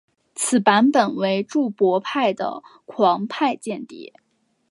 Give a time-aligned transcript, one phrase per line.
[0.33, 4.11] 此版本为注博派的狂派间谍。